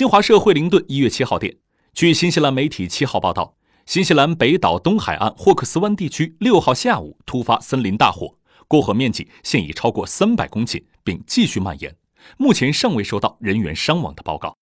[0.00, 1.54] 新华社惠灵顿一月七号电
[1.92, 3.54] 据新西兰媒体七号报道
[3.84, 8.34] 新西兰北岛东海岸霍克斯湾地区六号下午突发森林大火
[8.66, 11.94] 过火面积现已超过三百公顷并继续蔓延
[12.38, 14.56] 目前尚未收到人员伤亡的报告。